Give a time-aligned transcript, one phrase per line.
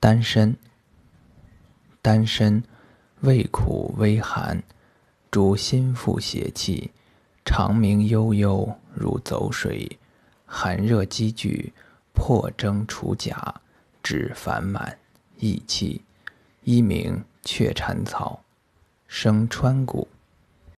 [0.00, 0.56] 丹参。
[2.00, 2.62] 丹参，
[3.22, 4.62] 味苦微寒，
[5.28, 6.92] 主心腹邪气，
[7.44, 9.98] 长鸣悠悠如走水，
[10.46, 11.72] 寒热积聚，
[12.14, 13.60] 破蒸除甲，
[14.00, 14.96] 止烦满，
[15.38, 16.00] 益气。
[16.62, 18.40] 一名雀蝉草，
[19.08, 20.06] 生川谷。